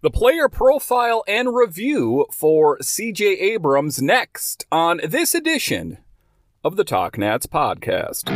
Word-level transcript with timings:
The 0.00 0.10
player 0.10 0.48
profile 0.48 1.24
and 1.26 1.52
review 1.52 2.26
for 2.30 2.78
CJ 2.78 3.40
Abrams 3.40 4.00
next 4.00 4.64
on 4.70 5.00
this 5.04 5.34
edition 5.34 5.98
of 6.62 6.76
the 6.76 6.84
Talk 6.84 7.18
Nats 7.18 7.46
podcast. 7.46 8.28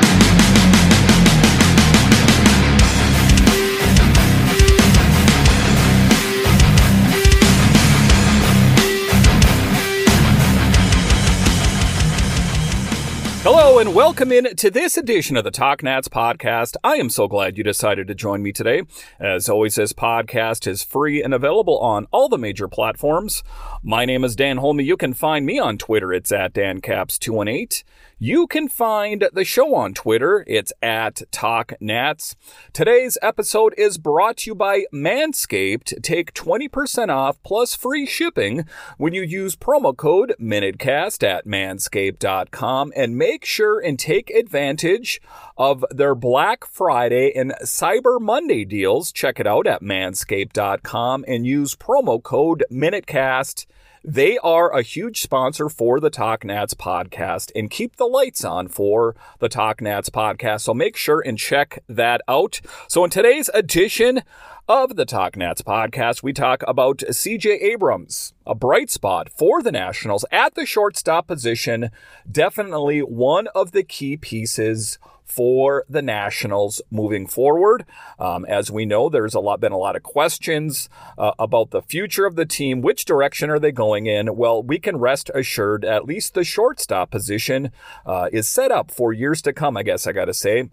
Hello 13.45 13.81
and 13.81 13.93
welcome 13.93 14.31
in 14.31 14.55
to 14.55 14.71
this 14.71 14.97
edition 14.97 15.37
of 15.37 15.43
the 15.43 15.51
Talk 15.51 15.83
Nats 15.83 16.07
podcast. 16.07 16.77
I 16.85 16.95
am 16.95 17.11
so 17.11 17.27
glad 17.27 17.59
you 17.59 17.65
decided 17.65 18.07
to 18.07 18.15
join 18.15 18.41
me 18.41 18.53
today. 18.53 18.83
As 19.19 19.49
always, 19.49 19.75
this 19.75 19.93
podcast 19.93 20.69
is 20.69 20.85
free 20.85 21.21
and 21.21 21.35
available 21.35 21.77
on 21.81 22.07
all 22.13 22.29
the 22.29 22.39
major 22.39 22.69
platforms. 22.69 23.43
My 23.83 24.05
name 24.05 24.23
is 24.23 24.37
Dan 24.37 24.59
Holme. 24.59 24.79
You 24.79 24.97
can 24.97 25.13
find 25.13 25.45
me 25.45 25.59
on 25.59 25.77
Twitter. 25.77 26.13
It's 26.13 26.31
at 26.31 26.55
DanCaps218. 26.55 27.83
You 28.25 28.47
can 28.47 28.69
find 28.69 29.29
the 29.33 29.45
show 29.45 29.75
on 29.75 29.95
Twitter. 29.95 30.45
It's 30.47 30.73
at 30.81 31.23
TalkNats. 31.33 32.37
Today's 32.73 33.19
episode 33.21 33.75
is 33.77 33.99
brought 33.99 34.37
to 34.37 34.51
you 34.51 34.55
by 34.55 34.85
Manscaped. 34.95 36.01
Take 36.05 36.33
20% 36.33 37.09
off 37.09 37.43
plus 37.43 37.75
free 37.75 38.07
shipping 38.07 38.65
when 38.97 39.13
you 39.13 39.23
use 39.23 39.57
promo 39.57 39.97
code 39.97 40.37
MinuteCast 40.41 41.25
at 41.25 41.49
manscaped.com 41.49 42.93
and 42.95 43.19
make 43.19 43.45
sure 43.45 43.81
and 43.81 43.99
take 43.99 44.31
advantage 44.31 45.21
of 45.59 45.85
their 45.91 46.15
Black 46.15 46.65
Friday 46.65 47.33
and 47.35 47.53
Cyber 47.65 48.21
Monday 48.21 48.65
deals. 48.65 49.11
Check 49.11 49.41
it 49.41 49.49
out 49.49 49.67
at 49.67 49.83
manscaped.com 49.83 51.25
and 51.27 51.45
use 51.45 51.75
promo 51.75 52.23
code 52.23 52.63
MinuteCast 52.71 53.67
they 54.05 54.39
are 54.39 54.71
a 54.71 54.83
huge 54.83 55.21
sponsor 55.21 55.69
for 55.69 56.01
the 56.01 56.11
Talk 56.11 56.45
Nats 56.45 56.75
podcast 56.75 57.53
and 57.55 57.71
keep 57.71 57.97
the 57.97 58.07
lights 58.07 58.45
on 58.45 58.69
for 58.69 59.15
the 59.39 59.49
Talk 59.49 59.81
Nats 59.81 60.11
podcast. 60.11 60.63
So 60.63 60.75
make 60.75 60.97
sure 60.97 61.21
and 61.21 61.39
check 61.39 61.83
that 61.89 62.21
out. 62.27 62.61
So 62.89 63.05
in 63.05 63.11
today's 63.11 63.49
edition 63.55 64.23
of 64.69 64.95
the 64.95 65.05
Talk 65.05 65.37
Nats 65.37 65.63
podcast, 65.63 66.23
we 66.23 66.33
talk 66.33 66.63
about 66.69 66.99
CJ 66.99 67.63
Abrams, 67.63 68.33
a 68.47 68.55
bright 68.55 68.91
spot 68.91 69.29
for 69.29 69.61
the 69.63 69.73
Nationals 69.73 70.25
at 70.31 70.55
the 70.55 70.65
shortstop 70.65 71.27
position. 71.27 71.91
Definitely 72.31 73.01
one 73.01 73.49
of 73.49 73.73
the 73.73 73.83
key 73.83 74.17
pieces 74.17 74.99
for 75.25 75.85
the 75.89 76.03
Nationals 76.03 76.81
moving 76.91 77.27
forward. 77.27 77.85
Um, 78.19 78.45
as 78.45 78.71
we 78.71 78.85
know, 78.85 79.09
there's 79.09 79.35
a 79.35 79.41
lot 79.41 79.61
been 79.61 79.73
a 79.73 79.79
lot 79.79 79.97
of 79.97 80.03
questions 80.05 80.89
uh, 81.19 81.33
about 81.39 81.71
the 81.71 81.83
future 81.83 82.27
of 82.27 82.37
the 82.37 82.47
team. 82.47 82.83
Which 82.83 83.05
direction 83.05 83.51
are 83.51 83.59
they 83.59 83.73
going 83.73 84.07
in? 84.07 84.37
Well, 84.37 84.63
we 84.63 84.79
can 84.79 84.97
rest 84.97 85.31
assured 85.35 85.85
at 85.85 86.05
least 86.05 86.35
the 86.35 86.45
shortstop 86.45 87.11
position 87.11 87.73
uh, 88.07 88.29
is 88.33 88.47
set 88.47 88.71
up 88.71 88.91
for 88.93 89.13
years 89.13 89.43
to 89.43 89.53
come. 89.53 89.77
I 89.77 89.83
guess 89.83 90.07
I 90.07 90.13
got 90.13 90.27
to 90.27 90.35
say. 90.35 90.69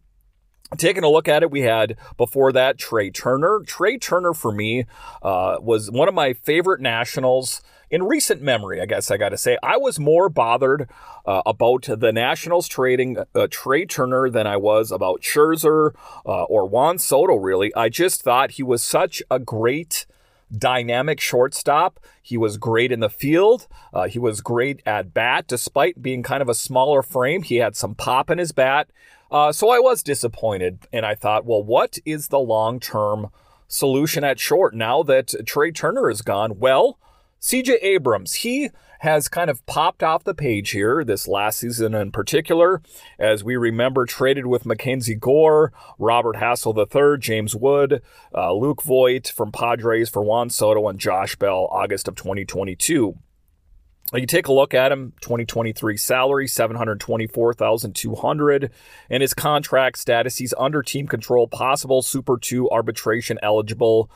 Taking 0.77 1.03
a 1.03 1.09
look 1.09 1.27
at 1.27 1.41
it, 1.41 1.49
we 1.49 1.61
had 1.61 1.97
before 2.17 2.51
that 2.51 2.77
Trea 2.77 3.11
Turner. 3.11 3.61
Trea 3.65 3.97
Turner 3.97 4.33
for 4.33 4.51
me 4.51 4.85
uh, 5.23 5.57
was 5.59 5.89
one 5.89 6.07
of 6.07 6.13
my 6.13 6.33
favorite 6.33 6.79
Nationals 6.79 7.61
in 7.89 8.03
recent 8.03 8.41
memory, 8.41 8.79
I 8.79 8.85
guess 8.85 9.09
I 9.09 9.17
got 9.17 9.29
to 9.29 9.37
say, 9.37 9.57
I 9.63 9.77
was 9.77 9.99
more 9.99 10.29
bothered 10.29 10.87
uh, 11.25 11.41
about 11.45 11.87
the 11.89 12.11
Nationals 12.11 12.67
trading 12.67 13.17
uh, 13.33 13.47
Trea 13.49 13.85
Turner 13.85 14.29
than 14.29 14.45
I 14.45 14.57
was 14.57 14.91
about 14.91 15.21
Scherzer 15.21 15.93
uh, 16.25 16.43
or 16.43 16.67
Juan 16.67 16.99
Soto, 16.99 17.35
really. 17.35 17.73
I 17.73 17.89
just 17.89 18.21
thought 18.21 18.51
he 18.51 18.63
was 18.63 18.83
such 18.83 19.23
a 19.31 19.39
great 19.39 20.05
dynamic 20.55 21.19
shortstop. 21.19 21.99
He 22.21 22.37
was 22.37 22.57
great 22.57 22.91
in 22.91 22.99
the 22.99 23.09
field. 23.09 23.67
Uh, 23.93 24.07
he 24.07 24.19
was 24.19 24.41
great 24.41 24.81
at 24.85 25.13
bat, 25.13 25.47
despite 25.47 26.01
being 26.01 26.23
kind 26.23 26.41
of 26.41 26.49
a 26.49 26.53
smaller 26.53 27.01
frame. 27.01 27.43
He 27.43 27.57
had 27.57 27.75
some 27.75 27.95
pop 27.95 28.29
in 28.29 28.37
his 28.37 28.51
bat. 28.51 28.89
Uh, 29.31 29.51
so 29.51 29.69
I 29.69 29.79
was 29.79 30.03
disappointed, 30.03 30.87
and 30.91 31.05
I 31.05 31.15
thought, 31.15 31.45
well, 31.45 31.63
what 31.63 31.97
is 32.05 32.27
the 32.27 32.39
long 32.39 32.79
term 32.79 33.29
solution 33.67 34.23
at 34.23 34.39
short 34.39 34.73
now 34.73 35.03
that 35.03 35.33
Trea 35.45 35.71
Turner 35.71 36.09
is 36.09 36.21
gone? 36.21 36.59
Well, 36.59 36.97
CJ 37.41 37.77
Abrams, 37.81 38.33
he 38.35 38.69
has 38.99 39.29
kind 39.29 39.49
of 39.49 39.65
popped 39.65 40.03
off 40.03 40.25
the 40.25 40.33
page 40.33 40.71
here 40.71 41.05
this 41.05 41.27
last 41.27 41.59
season 41.59 41.93
in 41.93 42.11
particular. 42.11 42.81
As 43.17 43.43
we 43.43 43.55
remember, 43.55 44.05
traded 44.05 44.45
with 44.45 44.65
MacKenzie 44.65 45.17
Gore, 45.17 45.71
Robert 45.97 46.35
Hassell 46.35 46.75
III, 46.75 47.17
James 47.19 47.55
Wood, 47.55 48.01
uh, 48.35 48.53
Luke 48.53 48.81
Voit 48.81 49.27
from 49.27 49.53
Padres 49.53 50.09
for 50.09 50.21
Juan 50.21 50.49
Soto, 50.49 50.87
and 50.89 50.99
Josh 50.99 51.37
Bell, 51.37 51.69
August 51.71 52.09
of 52.09 52.15
2022. 52.15 53.17
You 54.13 54.25
take 54.25 54.47
a 54.47 54.53
look 54.53 54.73
at 54.73 54.91
him, 54.91 55.13
2023 55.21 55.95
salary, 55.95 56.47
724,200, 56.47 58.71
and 59.09 59.21
his 59.21 59.35
contract 59.35 59.99
status, 59.99 60.37
he's 60.37 60.55
under 60.57 60.81
team 60.81 61.07
control, 61.07 61.47
possible 61.47 62.01
Super 62.01 62.39
2 62.39 62.71
arbitration 62.71 63.37
eligible 63.43 64.09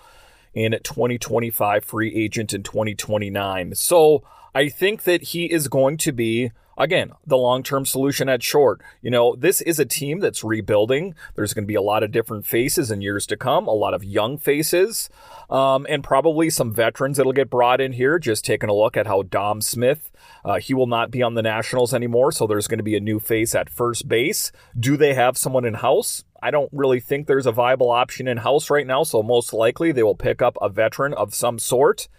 in 0.53 0.71
2025, 0.83 1.83
free 1.83 2.13
agent 2.15 2.53
in 2.53 2.63
2029. 2.63 3.75
So 3.75 4.23
I 4.53 4.69
think 4.69 5.03
that 5.03 5.23
he 5.23 5.45
is 5.45 5.67
going 5.67 5.97
to 5.97 6.11
be 6.11 6.51
again, 6.77 7.11
the 7.25 7.37
long 7.37 7.63
term 7.63 7.85
solution 7.85 8.29
at 8.29 8.43
short. 8.43 8.81
You 9.01 9.11
know, 9.11 9.35
this 9.35 9.61
is 9.61 9.79
a 9.79 9.85
team 9.85 10.19
that's 10.19 10.43
rebuilding. 10.43 11.15
There's 11.35 11.53
going 11.53 11.63
to 11.63 11.67
be 11.67 11.75
a 11.75 11.81
lot 11.81 12.03
of 12.03 12.11
different 12.11 12.45
faces 12.45 12.91
in 12.91 13.01
years 13.01 13.25
to 13.27 13.37
come, 13.37 13.67
a 13.67 13.73
lot 13.73 13.93
of 13.93 14.03
young 14.03 14.37
faces, 14.37 15.09
um, 15.49 15.85
and 15.89 16.03
probably 16.03 16.49
some 16.49 16.73
veterans 16.73 17.17
that'll 17.17 17.33
get 17.33 17.49
brought 17.49 17.81
in 17.81 17.93
here. 17.93 18.19
Just 18.19 18.45
taking 18.45 18.69
a 18.69 18.73
look 18.73 18.97
at 18.97 19.07
how 19.07 19.23
Dom 19.23 19.61
Smith, 19.61 20.11
uh, 20.43 20.59
he 20.59 20.73
will 20.73 20.87
not 20.87 21.11
be 21.11 21.21
on 21.21 21.35
the 21.35 21.41
Nationals 21.41 21.93
anymore. 21.93 22.31
So 22.31 22.47
there's 22.47 22.67
going 22.67 22.79
to 22.79 22.83
be 22.83 22.95
a 22.97 23.01
new 23.01 23.19
face 23.19 23.55
at 23.55 23.69
first 23.69 24.07
base. 24.07 24.51
Do 24.77 24.97
they 24.97 25.13
have 25.13 25.37
someone 25.37 25.65
in 25.65 25.75
house? 25.75 26.23
I 26.43 26.51
don't 26.51 26.69
really 26.73 26.99
think 26.99 27.25
there's 27.25 27.45
a 27.45 27.53
viable 27.53 27.89
option 27.89 28.27
in 28.27 28.37
house 28.37 28.69
right 28.69 28.85
now, 28.85 29.03
so 29.03 29.23
most 29.23 29.53
likely 29.53 29.93
they 29.93 30.03
will 30.03 30.13
pick 30.13 30.41
up 30.41 30.57
a 30.61 30.67
veteran 30.67 31.13
of 31.13 31.33
some 31.33 31.57
sort. 31.57 32.09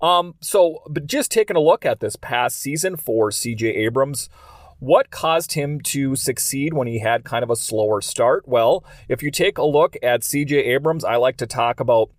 Um, 0.00 0.36
so, 0.40 0.84
but 0.88 1.06
just 1.06 1.32
taking 1.32 1.56
a 1.56 1.60
look 1.60 1.84
at 1.84 1.98
this 1.98 2.14
past 2.14 2.60
season 2.60 2.96
for 2.96 3.30
CJ 3.30 3.76
Abrams, 3.76 4.28
what 4.78 5.10
caused 5.10 5.54
him 5.54 5.80
to 5.80 6.14
succeed 6.14 6.74
when 6.74 6.86
he 6.86 7.00
had 7.00 7.24
kind 7.24 7.42
of 7.42 7.50
a 7.50 7.56
slower 7.56 8.00
start? 8.00 8.46
Well, 8.46 8.84
if 9.08 9.20
you 9.20 9.32
take 9.32 9.58
a 9.58 9.64
look 9.64 9.96
at 10.00 10.22
CJ 10.22 10.52
Abrams, 10.52 11.04
I 11.04 11.16
like 11.16 11.36
to 11.38 11.46
talk 11.46 11.80
about 11.80 12.10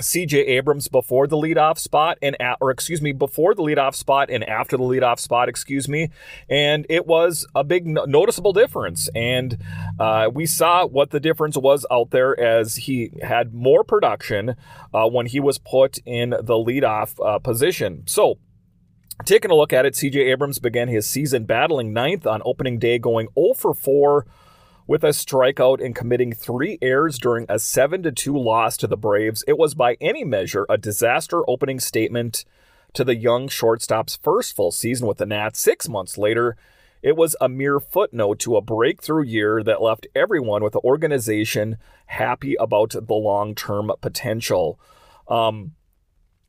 CJ 0.00 0.48
Abrams 0.48 0.88
before 0.88 1.26
the 1.26 1.36
leadoff 1.36 1.78
spot 1.78 2.18
and 2.22 2.40
at, 2.40 2.56
or 2.60 2.70
excuse 2.70 3.02
me 3.02 3.12
before 3.12 3.54
the 3.54 3.62
leadoff 3.62 3.94
spot 3.94 4.30
and 4.30 4.42
after 4.44 4.76
the 4.76 4.82
leadoff 4.82 5.18
spot 5.18 5.48
excuse 5.48 5.88
me. 5.88 6.08
And 6.48 6.86
it 6.88 7.06
was 7.06 7.46
a 7.54 7.62
big 7.62 7.86
noticeable 7.86 8.52
difference. 8.52 9.10
And 9.14 9.58
uh, 9.98 10.30
we 10.32 10.46
saw 10.46 10.86
what 10.86 11.10
the 11.10 11.20
difference 11.20 11.56
was 11.56 11.84
out 11.90 12.10
there 12.10 12.38
as 12.40 12.76
he 12.76 13.10
had 13.22 13.52
more 13.52 13.84
production 13.84 14.56
uh, 14.94 15.08
when 15.08 15.26
he 15.26 15.40
was 15.40 15.58
put 15.58 15.98
in 16.06 16.30
the 16.30 16.54
leadoff 16.54 17.14
uh, 17.24 17.38
position. 17.38 18.04
So 18.06 18.38
Taking 19.24 19.52
a 19.52 19.54
look 19.54 19.72
at 19.72 19.86
it, 19.86 19.94
CJ 19.94 20.32
Abrams 20.32 20.58
began 20.58 20.88
his 20.88 21.06
season 21.06 21.44
battling 21.44 21.92
ninth 21.92 22.26
on 22.26 22.42
opening 22.44 22.78
day, 22.80 22.98
going 22.98 23.28
0 23.38 23.54
for 23.54 23.72
4 23.72 24.26
with 24.86 25.04
a 25.04 25.08
strikeout 25.08 25.84
and 25.84 25.94
committing 25.94 26.32
three 26.32 26.78
errors 26.82 27.18
during 27.18 27.46
a 27.48 27.58
7 27.58 28.14
2 28.14 28.36
loss 28.36 28.76
to 28.76 28.86
the 28.86 28.96
Braves, 28.96 29.44
it 29.46 29.58
was 29.58 29.74
by 29.74 29.96
any 30.00 30.24
measure 30.24 30.66
a 30.68 30.78
disaster 30.78 31.48
opening 31.48 31.80
statement 31.80 32.44
to 32.94 33.04
the 33.04 33.16
young 33.16 33.48
shortstop's 33.48 34.18
first 34.22 34.54
full 34.54 34.70
season 34.70 35.06
with 35.06 35.18
the 35.18 35.26
Nats. 35.26 35.60
Six 35.60 35.88
months 35.88 36.18
later, 36.18 36.56
it 37.02 37.16
was 37.16 37.34
a 37.40 37.48
mere 37.48 37.80
footnote 37.80 38.38
to 38.40 38.56
a 38.56 38.62
breakthrough 38.62 39.24
year 39.24 39.62
that 39.62 39.82
left 39.82 40.06
everyone 40.14 40.62
with 40.62 40.74
the 40.74 40.80
organization 40.80 41.78
happy 42.06 42.54
about 42.56 42.90
the 42.90 43.14
long 43.14 43.54
term 43.54 43.90
potential. 44.00 44.78
Um, 45.28 45.72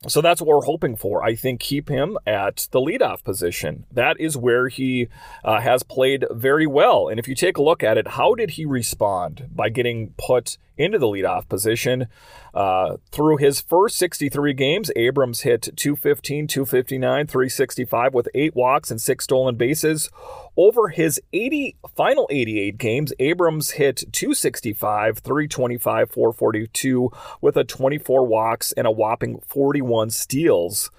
so 0.07 0.21
that's 0.21 0.41
what 0.41 0.47
we're 0.47 0.65
hoping 0.65 0.95
for. 0.95 1.23
I 1.23 1.35
think 1.35 1.59
keep 1.59 1.89
him 1.89 2.17
at 2.25 2.67
the 2.71 2.79
leadoff 2.79 3.23
position. 3.23 3.85
That 3.91 4.19
is 4.19 4.35
where 4.37 4.67
he 4.67 5.07
uh, 5.43 5.61
has 5.61 5.83
played 5.83 6.25
very 6.31 6.67
well. 6.67 7.07
And 7.07 7.19
if 7.19 7.27
you 7.27 7.35
take 7.35 7.57
a 7.57 7.63
look 7.63 7.83
at 7.83 7.97
it, 7.97 8.09
how 8.09 8.35
did 8.35 8.51
he 8.51 8.65
respond 8.65 9.49
by 9.53 9.69
getting 9.69 10.13
put 10.17 10.57
into 10.77 10.99
the 10.99 11.07
leadoff 11.07 11.47
position? 11.47 12.07
Uh, 12.53 12.97
through 13.11 13.37
his 13.37 13.61
first 13.61 13.97
63 13.97 14.53
games, 14.53 14.91
Abrams 14.95 15.41
hit 15.41 15.69
215, 15.75 16.47
259, 16.47 17.27
365 17.27 18.13
with 18.13 18.29
eight 18.35 18.55
walks 18.55 18.91
and 18.91 19.01
six 19.01 19.23
stolen 19.23 19.55
bases. 19.55 20.09
Over 20.55 20.89
his 20.89 21.19
80 21.33 21.75
final 21.95 22.27
88 22.29 22.77
games, 22.77 23.13
Abrams 23.19 23.71
hit 23.71 24.03
265, 24.11 25.19
325, 25.19 26.11
442 26.11 27.11
with 27.41 27.57
a 27.57 27.63
24 27.63 28.25
walks 28.25 28.71
and 28.73 28.85
a 28.85 28.91
whopping 28.91 29.41
41 29.47 30.11
steals. 30.11 30.91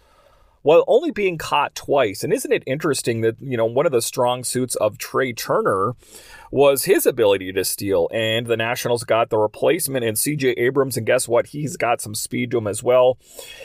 While 0.65 0.83
only 0.89 1.11
being 1.11 1.37
caught 1.37 1.75
twice. 1.75 2.25
And 2.25 2.33
isn't 2.33 2.51
it 2.51 2.63
interesting 2.67 3.21
that, 3.21 3.37
you 3.39 3.55
know, 3.55 3.67
one 3.67 3.85
of 3.85 3.93
the 3.93 4.01
strong 4.01 4.45
suits 4.45 4.75
of 4.77 4.97
Trea 4.97 5.35
Turner 5.35 5.95
was 6.51 6.85
his 6.85 7.05
ability 7.05 7.53
to 7.53 7.67
steal. 7.67 8.09
And 8.11 8.47
the 8.47 8.57
Nationals 8.57 9.05
got 9.05 9.29
the 9.29 9.37
replacement 9.37 10.07
in 10.07 10.15
CJ 10.15 10.55
Abrams. 10.57 10.97
And 10.97 11.07
guess 11.07 11.29
what? 11.29 11.49
He's 11.49 11.77
got 11.77 12.01
some 12.01 12.15
speed 12.15 12.51
to 12.51 12.59
him 12.59 12.67
as 12.67 12.83
well. 12.83 13.19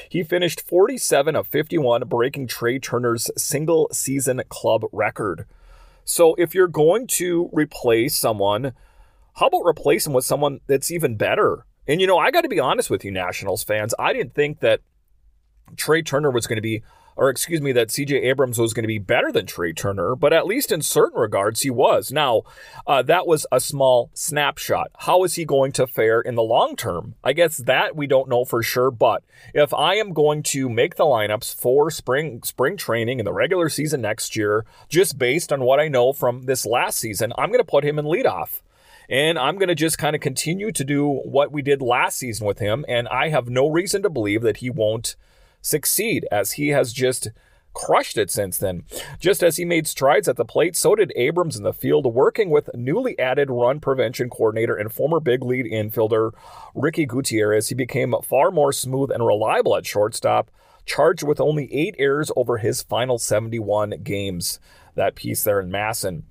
He 0.10 0.24
finished 0.24 0.60
47 0.68 1.38
of 1.38 1.48
51, 1.48 2.02
breaking 2.10 2.48
Trea 2.48 2.80
Turner's 2.80 3.32
single 3.38 3.88
season 3.94 4.42
club 4.50 4.84
record. 4.92 5.46
So 6.04 6.36
if 6.36 6.54
you're 6.54 6.68
going 6.68 7.08
to 7.08 7.50
replace 7.54 8.18
someone, 8.18 8.74
how 9.36 9.48
about 9.48 9.62
replace 9.64 10.06
with 10.06 10.26
someone 10.26 10.60
that's 10.68 10.92
even 10.92 11.16
better? 11.16 11.66
And 11.88 12.02
you 12.02 12.08
know, 12.08 12.18
I 12.18 12.30
got 12.30 12.42
to 12.42 12.50
be 12.50 12.60
honest 12.60 12.90
with 12.90 13.06
you, 13.06 13.12
Nationals 13.12 13.64
fans. 13.64 13.96
I 13.98 14.12
didn't 14.12 14.36
think 14.36 14.60
that 14.60 14.82
Trea 15.76 16.04
Turner 16.04 16.32
was 16.32 16.48
going 16.48 16.58
to 16.58 16.62
be 16.62 16.84
or 17.20 17.30
excuse 17.30 17.60
me, 17.60 17.74
that 17.74 17.90
CJ 17.90 18.24
Abrams 18.24 18.58
was 18.58 18.74
going 18.74 18.84
to 18.84 18.88
be 18.88 18.98
better 18.98 19.30
than 19.30 19.46
Trea 19.46 19.74
Turner, 19.74 20.16
but 20.16 20.32
at 20.32 20.46
least 20.46 20.72
in 20.72 20.82
certain 20.82 21.20
regards, 21.20 21.62
he 21.62 21.70
was. 21.70 22.14
Now, 22.14 22.44
uh, 22.88 23.02
that 23.04 23.28
was 23.28 23.46
a 23.52 23.60
small 23.60 24.10
snapshot. 24.14 24.92
How 25.00 25.26
is 25.26 25.34
he 25.36 25.44
going 25.44 25.74
to 25.74 25.86
fare 25.86 26.22
in 26.22 26.36
the 26.36 26.42
long 26.42 26.78
term? 26.78 27.16
I 27.22 27.34
guess 27.34 27.58
that 27.58 27.94
we 27.94 28.08
don't 28.08 28.30
know 28.30 28.46
for 28.46 28.64
sure, 28.64 28.90
but 28.90 29.22
if 29.54 29.74
I 29.74 29.96
am 29.96 30.14
going 30.14 30.44
to 30.44 30.70
make 30.70 30.96
the 30.96 31.04
lineups 31.04 31.54
for 31.54 31.92
spring 31.92 32.42
spring 32.44 32.78
training 32.78 33.20
and 33.20 33.28
the 33.28 33.34
regular 33.34 33.68
season 33.68 34.00
next 34.00 34.38
year, 34.38 34.66
just 34.88 35.18
based 35.18 35.52
on 35.52 35.60
what 35.60 35.82
I 35.82 35.90
know 35.90 36.14
from 36.14 36.46
this 36.46 36.66
last 36.66 37.00
season, 37.00 37.34
I'm 37.38 37.50
going 37.50 37.60
to 37.60 37.66
put 37.66 37.84
him 37.84 38.00
in 38.00 38.06
leadoff. 38.06 38.62
And 39.10 39.38
I'm 39.38 39.56
going 39.56 39.70
to 39.70 39.76
just 39.76 39.98
kind 39.98 40.16
of 40.16 40.22
continue 40.22 40.72
to 40.72 40.84
do 40.86 41.06
what 41.10 41.52
we 41.52 41.64
did 41.64 41.82
last 41.82 42.18
season 42.18 42.48
with 42.48 42.60
him. 42.60 42.86
And 42.88 43.10
I 43.10 43.30
have 43.30 43.50
no 43.50 43.68
reason 43.68 44.04
to 44.04 44.10
believe 44.10 44.44
that 44.44 44.58
he 44.58 44.70
won't 44.70 45.16
succeed 45.62 46.28
as 46.32 46.54
he 46.54 46.70
has 46.70 46.94
just 46.94 47.30
crushed 47.74 48.18
it 48.18 48.30
since 48.30 48.58
then. 48.58 48.84
Just 49.20 49.44
as 49.44 49.58
he 49.58 49.66
made 49.66 49.88
strides 49.88 50.28
at 50.28 50.36
the 50.36 50.46
plate, 50.46 50.76
so 50.76 50.96
did 50.96 51.14
Abrams 51.16 51.56
in 51.56 51.64
the 51.64 51.74
field, 51.74 52.14
working 52.14 52.50
with 52.50 52.70
newly 52.74 53.18
added 53.20 53.50
run 53.50 53.80
prevention 53.80 54.30
coordinator 54.30 54.76
and 54.76 54.92
former 54.92 55.20
big 55.20 55.44
lead 55.44 55.66
infielder 55.66 56.32
Ricky 56.76 57.06
Gutierrez. 57.06 57.70
He 57.70 57.76
became 57.76 58.14
far 58.24 58.52
more 58.52 58.74
smooth 58.74 59.12
and 59.12 59.26
reliable 59.26 59.76
at 59.76 59.86
shortstop, 59.86 60.52
charged 60.86 61.24
with 61.24 61.40
only 61.40 61.74
eight 61.74 61.96
errors 62.00 62.32
over 62.36 62.58
his 62.58 62.84
final 62.84 63.18
71 63.18 64.02
games. 64.04 64.60
That 64.96 65.16
piece 65.16 65.44
there 65.44 65.60
in 65.60 65.70
MASN. 65.70 66.24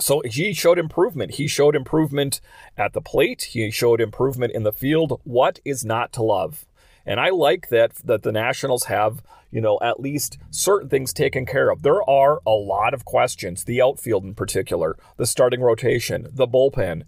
So 0.00 0.20
he 0.24 0.52
showed 0.52 0.78
improvement. 0.78 1.32
He 1.32 1.48
showed 1.48 1.74
improvement 1.74 2.40
at 2.76 2.92
the 2.92 3.00
plate. 3.00 3.42
He 3.52 3.70
showed 3.70 4.00
improvement 4.00 4.52
in 4.52 4.62
the 4.62 4.72
field. 4.72 5.20
What 5.24 5.60
is 5.64 5.84
not 5.84 6.12
to 6.12 6.22
love? 6.22 6.66
And 7.08 7.18
I 7.18 7.30
like 7.30 7.70
that 7.70 7.94
that 8.04 8.22
the 8.22 8.32
Nationals 8.32 8.84
have, 8.84 9.22
you 9.50 9.62
know, 9.62 9.78
at 9.80 9.98
least 9.98 10.36
certain 10.50 10.90
things 10.90 11.14
taken 11.14 11.46
care 11.46 11.70
of. 11.70 11.80
There 11.80 12.08
are 12.08 12.40
a 12.46 12.50
lot 12.50 12.92
of 12.92 13.06
questions, 13.06 13.64
the 13.64 13.80
outfield 13.80 14.24
in 14.24 14.34
particular, 14.34 14.94
the 15.16 15.26
starting 15.26 15.62
rotation, 15.62 16.28
the 16.30 16.46
bullpen. 16.46 17.04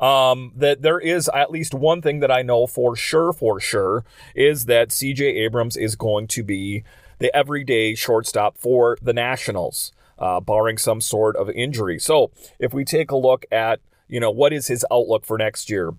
Um, 0.00 0.52
that 0.56 0.82
there 0.82 0.98
is 0.98 1.30
at 1.32 1.52
least 1.52 1.72
one 1.72 2.02
thing 2.02 2.18
that 2.18 2.32
I 2.32 2.42
know 2.42 2.66
for 2.66 2.96
sure, 2.96 3.32
for 3.32 3.60
sure, 3.60 4.04
is 4.34 4.64
that 4.64 4.88
CJ 4.88 5.20
Abrams 5.20 5.76
is 5.76 5.94
going 5.94 6.26
to 6.28 6.42
be 6.42 6.82
the 7.20 7.34
everyday 7.34 7.94
shortstop 7.94 8.58
for 8.58 8.98
the 9.00 9.12
Nationals, 9.12 9.92
uh, 10.18 10.40
barring 10.40 10.78
some 10.78 11.00
sort 11.00 11.36
of 11.36 11.48
injury. 11.50 12.00
So 12.00 12.32
if 12.58 12.74
we 12.74 12.84
take 12.84 13.12
a 13.12 13.16
look 13.16 13.46
at, 13.52 13.78
you 14.08 14.18
know, 14.18 14.32
what 14.32 14.52
is 14.52 14.66
his 14.66 14.84
outlook 14.90 15.24
for 15.24 15.38
next 15.38 15.70
year? 15.70 15.92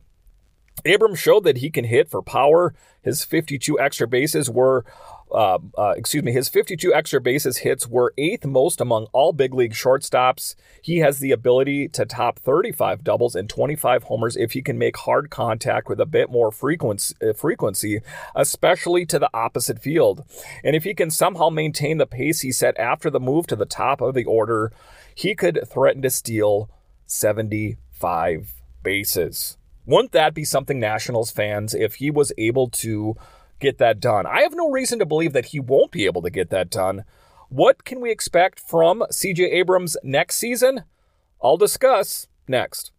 Abrams 0.85 1.19
showed 1.19 1.43
that 1.43 1.57
he 1.57 1.69
can 1.69 1.85
hit 1.85 2.09
for 2.09 2.21
power. 2.21 2.73
His 3.01 3.23
52 3.23 3.79
extra 3.79 4.07
bases 4.07 4.49
were, 4.49 4.85
uh, 5.31 5.57
uh, 5.77 5.93
excuse 5.97 6.23
me, 6.23 6.31
his 6.31 6.47
52 6.47 6.93
extra 6.93 7.19
bases 7.19 7.57
hits 7.57 7.87
were 7.87 8.13
eighth 8.17 8.45
most 8.45 8.79
among 8.79 9.07
all 9.11 9.33
big 9.33 9.53
league 9.53 9.73
shortstops. 9.73 10.55
He 10.81 10.99
has 10.99 11.19
the 11.19 11.31
ability 11.31 11.87
to 11.89 12.05
top 12.05 12.39
35 12.39 13.03
doubles 13.03 13.35
and 13.35 13.49
25 13.49 14.03
homers 14.03 14.35
if 14.35 14.51
he 14.51 14.61
can 14.61 14.77
make 14.77 14.97
hard 14.97 15.29
contact 15.31 15.89
with 15.89 15.99
a 15.99 16.05
bit 16.05 16.29
more 16.29 16.51
frequency, 16.51 17.15
uh, 17.21 17.33
frequency, 17.33 18.01
especially 18.35 19.05
to 19.07 19.17
the 19.17 19.29
opposite 19.33 19.79
field. 19.79 20.23
And 20.63 20.75
if 20.75 20.83
he 20.83 20.93
can 20.93 21.09
somehow 21.09 21.49
maintain 21.49 21.97
the 21.97 22.05
pace 22.05 22.41
he 22.41 22.51
set 22.51 22.77
after 22.77 23.09
the 23.09 23.19
move 23.19 23.47
to 23.47 23.55
the 23.55 23.65
top 23.65 24.01
of 24.01 24.13
the 24.13 24.25
order, 24.25 24.71
he 25.15 25.33
could 25.33 25.59
threaten 25.67 26.03
to 26.03 26.09
steal 26.11 26.69
75 27.07 28.53
bases. 28.83 29.57
Wouldn't 29.85 30.13
that 30.13 30.33
be 30.33 30.43
something 30.43 30.79
Nationals 30.79 31.31
fans, 31.31 31.73
if 31.73 31.95
he 31.95 32.09
was 32.09 32.31
able 32.37 32.69
to 32.69 33.15
get 33.59 33.77
that 33.77 33.99
done? 33.99 34.25
I 34.25 34.41
have 34.41 34.55
no 34.55 34.71
reason 34.71 34.99
to 34.99 35.05
believe 35.05 35.33
that 35.33 35.47
he 35.47 35.59
won't 35.59 35.91
be 35.91 36.05
able 36.05 36.21
to 36.23 36.29
get 36.29 36.49
that 36.49 36.69
done. 36.69 37.05
What 37.49 37.83
can 37.83 38.01
we 38.01 38.11
expect 38.11 38.59
from 38.59 39.03
CJ 39.11 39.53
Abrams 39.53 39.95
next 40.03 40.37
season? 40.37 40.83
I'll 41.41 41.57
discuss 41.57 42.27
next. 42.47 42.91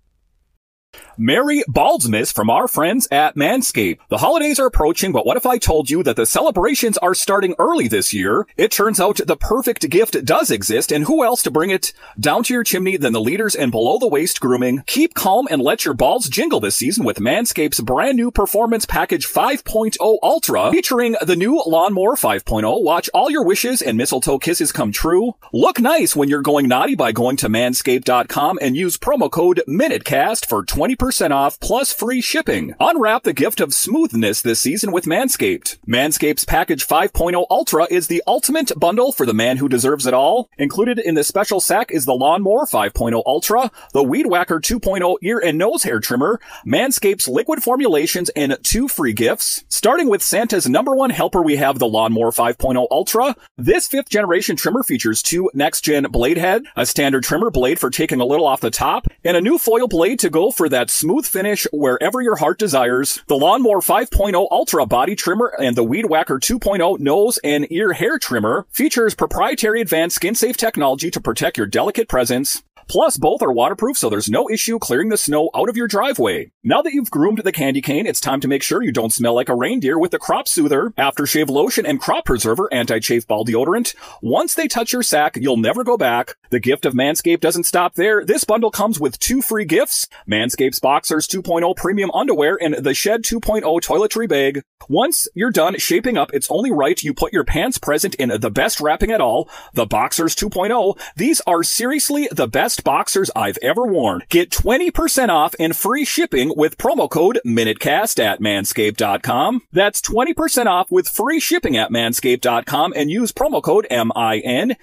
Merry 1.19 1.63
Baldsmas 1.67 2.33
from 2.33 2.51
our 2.51 2.69
friends 2.69 3.09
at 3.11 3.37
Manscaped. 3.37 3.99
The 4.11 4.19
holidays 4.19 4.61
are 4.61 4.67
approaching, 4.67 5.13
but 5.13 5.25
what 5.25 5.39
if 5.39 5.47
I 5.47 5.57
told 5.57 5.89
you 5.89 6.03
that 6.03 6.17
the 6.17 6.27
celebrations 6.27 6.99
are 6.99 7.15
starting 7.15 7.55
early 7.59 7.89
this 7.89 8.13
year? 8.13 8.47
It 8.59 8.71
turns 8.71 9.01
out 9.01 9.17
the 9.25 9.37
perfect 9.37 9.89
gift 9.89 10.23
does 10.27 10.51
exist, 10.51 10.93
and 10.93 11.05
who 11.05 11.25
else 11.25 11.43
to 11.45 11.51
bring 11.51 11.71
it 11.71 11.95
down 12.21 12.43
to 12.45 12.55
your 12.55 12.65
chimney 12.65 12.99
than 12.99 13.15
the 13.15 13.21
leaders 13.21 13.55
in 13.55 13.71
below 13.71 13.99
the 13.99 14.07
waist 14.07 14.41
grooming? 14.43 14.83
Keep 14.87 15.15
calm 15.15 15.49
and 15.51 15.63
let 15.63 15.87
your 15.87 15.95
balls 15.95 16.29
jingle 16.29 16.61
this 16.61 16.77
season 16.77 17.05
with 17.07 17.19
Manscaped's 17.19 17.81
brand 17.81 18.17
new 18.17 18.31
Performance 18.31 18.85
Package 18.85 19.27
5.0 19.27 20.19
Ultra, 20.23 20.71
featuring 20.71 21.17
the 21.23 21.37
new 21.37 21.63
Lawnmower 21.67 22.17
5.0. 22.17 22.83
Watch 22.83 23.09
all 23.15 23.31
your 23.31 23.45
wishes 23.45 23.81
and 23.81 23.97
mistletoe 23.97 24.39
kisses 24.39 24.71
come 24.71 24.93
true. 24.93 25.35
Look 25.51 25.81
nice 25.81 26.15
when 26.15 26.29
you're 26.29 26.43
going 26.43 26.69
naughty 26.69 26.95
by 26.95 27.13
going 27.13 27.39
to 27.39 27.49
manscaped.com 27.49 28.59
and 28.61 28.77
use 28.77 28.99
promo 28.99 29.31
code 29.31 29.63
MINUTECAST 29.67 30.47
for 30.47 30.63
20% 30.77 30.87
20% 31.17 31.31
off 31.31 31.59
plus 31.61 31.93
free 31.93 32.21
shipping. 32.21 32.75
Unwrap 32.81 33.23
the 33.23 33.33
gift 33.33 33.61
of 33.61 33.75
smoothness 33.75 34.43
this 34.43 34.61
season 34.61 34.93
with 34.93 35.05
Manscaped. 35.05 35.79
Manscaped's 35.87 36.45
Package 36.45 36.87
5.0 36.87 37.47
Ultra 37.51 37.87
is 37.91 38.09
the 38.09 38.23
ultimate 38.27 38.73
bundle 38.79 39.13
for 39.13 39.27
the 39.27 39.35
man 39.35 39.57
who 39.57 39.69
deserves 39.69 40.07
it 40.07 40.15
all. 40.15 40.49
Included 40.59 40.99
in 40.99 41.15
this 41.15 41.29
special 41.29 41.61
sack 41.61 41.91
is 41.91 42.05
the 42.05 42.15
Lawnmower 42.15 42.67
5.0 42.67 43.23
Ultra, 43.27 43.71
the 43.93 44.03
Weed 44.03 44.27
Whacker 44.27 44.61
2.0 44.61 45.17
ear 45.23 45.39
and 45.39 45.59
nose 45.59 45.83
hair 45.83 46.01
trimmer, 46.01 46.41
Manscaped's 46.67 47.29
liquid 47.29 47.63
formulations, 47.63 48.29
and 48.31 48.57
two 48.63 48.89
free 48.89 49.13
gifts. 49.13 49.65
Starting 49.69 50.09
with 50.09 50.23
Santa's 50.23 50.69
number 50.69 50.95
one 50.95 51.11
helper, 51.11 51.43
we 51.43 51.57
have 51.57 51.79
the 51.79 51.89
Lawnmower 51.89 52.33
5.0 52.33 52.87
Ultra. 52.91 53.37
This 53.57 53.87
fifth 53.87 54.09
generation 54.09 54.57
trimmer 54.57 54.83
features 54.83 55.23
two 55.23 55.51
next 55.55 55.83
gen 55.83 56.05
blade 56.05 56.39
head, 56.39 56.65
a 56.77 56.87
standard 56.87 57.25
trimmer 57.25 57.51
blade 57.51 57.79
for 57.79 57.91
taking 57.91 58.21
a 58.21 58.27
little 58.27 58.47
off 58.47 58.61
the 58.61 58.71
top, 58.71 59.07
and 59.25 59.37
a 59.37 59.41
new 59.41 59.59
foil 59.59 59.89
blade 59.89 60.19
to 60.21 60.31
go 60.31 60.51
for 60.51 60.69
that 60.69 60.91
smooth 60.91 61.27
finish 61.27 61.67
wherever 61.73 62.21
your 62.21 62.37
heart 62.37 62.59
desires. 62.59 63.23
The 63.27 63.37
Lawnmower 63.37 63.81
5.0 63.81 64.49
Ultra 64.51 64.87
Body 64.87 65.17
Trimmer 65.17 65.55
and 65.59 65.77
the 65.77 65.85
Weed 65.85 66.07
Whacker 66.07 66.39
2.0 66.39 66.99
Nose 66.99 67.39
and 67.45 67.71
Ear 67.71 67.93
Hair 67.93 68.19
Trimmer 68.19 68.67
features 68.71 69.15
proprietary 69.15 69.81
advanced 69.81 70.17
skin 70.17 70.35
safe 70.35 70.57
technology 70.57 71.11
to 71.11 71.21
protect 71.21 71.57
your 71.57 71.67
delicate 71.67 72.09
presence. 72.09 72.63
Plus, 72.89 73.17
both 73.17 73.43
are 73.43 73.53
waterproof, 73.53 73.97
so 73.97 74.09
there's 74.09 74.31
no 74.31 74.49
issue 74.49 74.79
clearing 74.79 75.09
the 75.09 75.17
snow 75.17 75.51
out 75.55 75.69
of 75.69 75.77
your 75.77 75.89
driveway. 75.89 76.53
Now 76.63 76.83
that 76.83 76.93
you've 76.93 77.11
groomed 77.11 77.39
the 77.39 77.53
candy 77.53 77.83
cane, 77.83 78.07
it's 78.07 78.21
time 78.21 78.41
to 78.41 78.49
make 78.49 78.63
sure 78.63 78.83
you 78.83 78.93
don't 78.93 79.13
smell 79.13 79.35
like 79.35 79.49
a 79.49 79.55
reindeer 79.55 79.99
with 79.99 80.13
the 80.13 80.19
Crop 80.19 80.47
Soother, 80.47 80.91
Aftershave 80.97 81.49
Lotion, 81.49 81.85
and 81.85 82.01
Crop 82.01 82.25
Preserver 82.25 82.73
Anti-Chafe 82.73 83.27
Ball 83.27 83.45
Deodorant. 83.45 83.95
Once 84.23 84.55
they 84.55 84.69
touch 84.69 84.93
your 84.93 85.03
sack, 85.03 85.37
you'll 85.37 85.57
never 85.57 85.83
go 85.83 85.97
back. 85.97 86.37
The 86.51 86.61
gift 86.61 86.87
of 86.87 86.95
Manscaped 86.95 87.41
doesn't 87.41 87.65
stop 87.65 87.95
there. 87.95 88.25
This 88.25 88.45
bundle 88.45 88.71
comes 88.71 89.01
with 89.01 89.19
two 89.19 89.43
free 89.43 89.65
gifts, 89.65 90.07
Manscaped's 90.31 90.79
Boxers 90.79 91.27
2.0 91.27 91.75
Premium 91.77 92.11
Underwear 92.13 92.57
and 92.61 92.75
the 92.75 92.95
Shed 92.95 93.23
2.0 93.25 93.63
Toiletry 93.63 94.29
Bag. 94.29 94.63
Once 94.89 95.27
you're 95.35 95.51
done 95.51 95.77
shaping 95.79 96.17
up, 96.17 96.31
it's 96.33 96.51
only 96.51 96.71
right 96.71 97.03
you 97.03 97.13
put 97.13 97.33
your 97.33 97.45
pants 97.45 97.79
present 97.79 98.15
in 98.17 98.29
the 98.41 98.51
best 98.51 98.81
wrapping 98.81 99.11
at 99.11 99.21
all, 99.21 99.49
the 99.75 99.87
Boxers 99.87 100.37
2.0. 100.37 100.97
These 101.17 101.41
are 101.47 101.65
seriously 101.65 102.29
the 102.31 102.47
best 102.47 102.76
best 102.77 102.85
boxers 102.85 103.31
I've 103.35 103.59
ever 103.63 103.87
worn. 103.87 104.23
Get 104.29 104.51
20% 104.51 105.29
off 105.31 105.55
and 105.59 105.75
free 105.75 106.05
shipping 106.05 106.53
with 106.57 106.77
promo 106.79 107.09
code 107.09 107.41
MINUTECAST 107.45 108.23
at 108.23 108.41
manscaped.com. 108.41 109.63
That's 109.73 110.03
20% 110.03 110.67
off 110.67 110.91
with 110.91 111.09
free 111.09 111.41
shipping 111.41 111.77
at 111.77 111.91
manscaped.com 111.91 112.93
and 112.95 113.11
use 113.11 113.33
promo 113.33 113.63
code 113.63 113.87
M-I-N-U-T-E-C-A-S-T. 113.91 114.75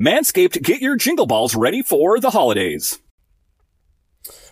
Manscaped, 0.00 0.62
get 0.62 0.80
your 0.80 0.96
jingle 0.96 1.26
balls 1.26 1.54
ready 1.54 1.82
for 1.82 2.18
the 2.18 2.30
holidays. 2.30 2.98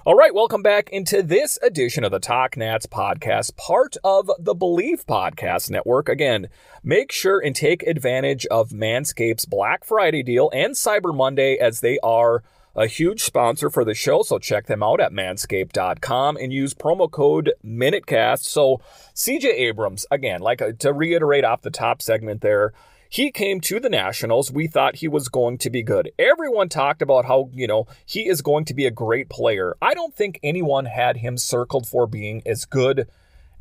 All 0.08 0.14
right, 0.14 0.32
welcome 0.32 0.62
back 0.62 0.88
into 0.88 1.22
this 1.22 1.58
edition 1.60 2.02
of 2.02 2.10
the 2.10 2.18
Talk 2.18 2.56
Nats 2.56 2.86
podcast, 2.86 3.58
part 3.58 3.98
of 4.02 4.30
the 4.38 4.54
Believe 4.54 5.04
Podcast 5.06 5.68
Network. 5.68 6.08
Again, 6.08 6.48
make 6.82 7.12
sure 7.12 7.40
and 7.40 7.54
take 7.54 7.82
advantage 7.82 8.46
of 8.46 8.70
Manscaped's 8.70 9.44
Black 9.44 9.84
Friday 9.84 10.22
deal 10.22 10.48
and 10.54 10.72
Cyber 10.72 11.14
Monday 11.14 11.58
as 11.58 11.80
they 11.80 11.98
are 12.02 12.42
a 12.74 12.86
huge 12.86 13.22
sponsor 13.22 13.68
for 13.68 13.84
the 13.84 13.92
show, 13.92 14.22
so 14.22 14.38
check 14.38 14.64
them 14.64 14.82
out 14.82 14.98
at 14.98 15.12
manscaped.com 15.12 16.38
and 16.38 16.54
use 16.54 16.72
promo 16.72 17.10
code 17.10 17.52
MINUTECAST. 17.62 18.44
So, 18.44 18.80
CJ 19.14 19.44
Abrams, 19.44 20.06
again, 20.10 20.40
like 20.40 20.62
uh, 20.62 20.72
to 20.78 20.94
reiterate 20.94 21.44
off 21.44 21.60
the 21.60 21.70
top 21.70 22.00
segment 22.00 22.40
there, 22.40 22.72
he 23.08 23.30
came 23.30 23.60
to 23.62 23.80
the 23.80 23.88
Nationals. 23.88 24.52
We 24.52 24.66
thought 24.66 24.96
he 24.96 25.08
was 25.08 25.28
going 25.28 25.58
to 25.58 25.70
be 25.70 25.82
good. 25.82 26.12
Everyone 26.18 26.68
talked 26.68 27.02
about 27.02 27.24
how, 27.24 27.50
you 27.52 27.66
know, 27.66 27.86
he 28.04 28.28
is 28.28 28.42
going 28.42 28.64
to 28.66 28.74
be 28.74 28.86
a 28.86 28.90
great 28.90 29.28
player. 29.28 29.76
I 29.80 29.94
don't 29.94 30.14
think 30.14 30.38
anyone 30.42 30.86
had 30.86 31.18
him 31.18 31.38
circled 31.38 31.86
for 31.86 32.06
being 32.06 32.42
as 32.44 32.64
good 32.64 33.08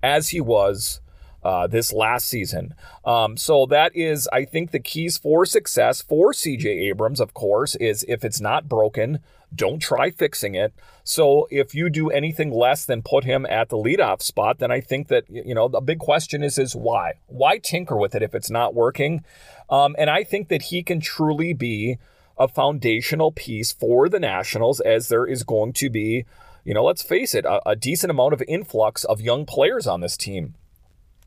as 0.04 0.30
he 0.30 0.42
was 0.42 1.02
uh, 1.44 1.68
this 1.68 1.94
last 1.94 2.28
season. 2.28 2.76
Um, 3.06 3.38
so 3.38 3.66
that 3.68 3.96
is, 3.96 4.28
I 4.34 4.44
think, 4.44 4.72
the 4.72 4.80
keys 4.80 5.18
for 5.18 5.46
success 5.46 6.02
for 6.02 6.34
CJ 6.34 6.66
Abrams, 6.66 7.22
of 7.22 7.34
course, 7.34 7.76
is 7.76 8.04
if 8.08 8.26
it's 8.26 8.42
not 8.42 8.68
broken, 8.68 9.20
don't 9.56 9.80
try 9.80 10.12
fixing 10.12 10.56
it. 10.56 10.74
So 11.04 11.48
if 11.50 11.74
you 11.74 11.90
do 11.90 12.10
anything 12.10 12.52
less 12.52 12.86
than 12.86 13.02
put 13.02 13.24
him 13.24 13.46
at 13.46 13.70
the 13.70 13.78
leadoff 13.78 14.22
spot, 14.22 14.60
then 14.60 14.72
I 14.72 14.82
think 14.82 15.08
that 15.08 15.24
you 15.30 15.56
know 15.56 15.68
the 15.68 15.82
big 15.82 16.00
question 16.00 16.44
is 16.44 16.58
is 16.58 16.76
why? 16.76 17.14
Why 17.28 17.58
tinker 17.58 17.98
with 17.98 18.16
it 18.16 18.24
if 18.24 18.36
it's 18.36 18.50
not 18.50 18.74
working? 18.74 19.24
Um, 19.70 19.96
and 19.98 20.10
I 20.10 20.24
think 20.24 20.50
that 20.50 20.64
he 20.64 20.84
can 20.84 21.00
truly 21.00 21.54
be 21.54 21.98
a 22.38 22.48
foundational 22.48 23.32
piece 23.32 23.72
for 23.72 24.10
the 24.10 24.20
Nationals, 24.20 24.80
as 24.80 25.10
there 25.10 25.26
is 25.26 25.44
going 25.44 25.74
to 25.74 25.90
be, 25.90 26.26
you 26.64 26.74
know, 26.74 26.84
let's 26.84 27.02
face 27.02 27.34
it, 27.34 27.46
a, 27.46 27.68
a 27.70 27.76
decent 27.76 28.12
amount 28.12 28.34
of 28.34 28.44
influx 28.48 29.04
of 29.04 29.22
young 29.22 29.46
players 29.46 29.88
on 29.88 30.02
this 30.02 30.16
team 30.16 30.54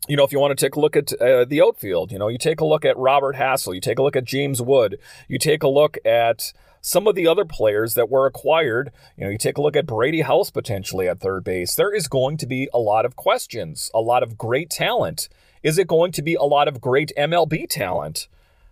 you 0.09 0.17
know, 0.17 0.25
if 0.25 0.33
you 0.33 0.41
want 0.41 0.57
to 0.57 0.67
take 0.67 0.77
a 0.77 0.81
look 0.81 0.97
at 0.97 1.13
uh, 1.21 1.45
the 1.45 1.63
outfield, 1.63 2.11
you 2.11 2.19
know, 2.19 2.29
you 2.29 2.39
take 2.39 2.61
a 2.61 2.65
look 2.65 2.85
at 2.85 2.97
Robert 2.97 3.37
Hassell, 3.37 3.75
you 3.75 3.81
take 3.81 3.99
a 3.99 4.03
look 4.03 4.17
at 4.17 4.25
James 4.25 4.61
Wood, 4.61 4.99
you 5.29 5.39
take 5.39 5.63
a 5.63 5.69
look 5.69 5.99
at 6.05 6.53
some 6.81 7.07
of 7.07 7.15
the 7.15 7.27
other 7.27 7.45
players 7.45 7.95
that 7.95 8.09
were 8.09 8.27
acquired. 8.27 8.91
You 9.17 9.25
know, 9.25 9.31
you 9.31 9.39
take 9.39 9.59
a 9.59 9.63
look 9.63 9.77
at 9.77 9.87
Brady 9.87 10.23
House 10.23 10.51
potentially 10.51 11.09
at 11.09 11.21
third 11.21 11.45
base. 11.45 11.75
There 11.75 11.95
is 11.95 12.09
going 12.09 12.37
to 12.39 12.47
be 12.47 12.69
a 12.73 12.79
lot 12.79 13.05
of 13.05 13.17
questions, 13.17 13.91
a 13.95 14.01
lot 14.01 14.23
of 14.23 14.39
great 14.39 14.71
talent. 14.71 15.29
Is 15.63 15.79
it 15.79 15.87
going 15.87 16.13
to 16.13 16.23
be 16.23 16.35
a 16.35 16.43
lot 16.43 16.69
of 16.69 16.81
great 16.81 17.13
MLB 17.19 17.69
talent? 17.69 18.29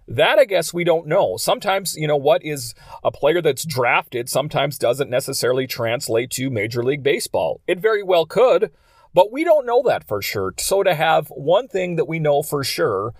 That 0.07 0.38
I 0.38 0.47
guess 0.47 0.73
we 0.73 0.85
don't 0.85 1.07
know. 1.07 1.37
Sometimes, 1.37 1.95
you 1.95 2.07
know, 2.07 2.17
what 2.17 2.43
is 2.43 2.75
a 3.05 3.11
player 3.11 3.43
that's 3.43 3.67
drafted 3.67 4.31
sometimes 4.31 4.79
doesn't 4.79 5.11
necessarily 5.11 5.67
translate 5.67 6.31
to 6.31 6.49
Major 6.49 6.83
League 6.83 7.03
Baseball. 7.03 7.61
It 7.67 7.79
very 7.79 8.03
well 8.03 8.25
could, 8.25 8.71
but 9.12 9.31
we 9.31 9.45
don't 9.45 9.67
know 9.67 9.83
that 9.85 10.09
for 10.09 10.23
sure. 10.23 10.55
So 10.57 10.83
to 10.83 10.95
have 10.95 11.29
one 11.29 11.69
thing 11.69 11.97
that 11.97 12.09
we 12.09 12.19
know 12.19 12.43
for 12.43 12.65
sure 12.65 13.12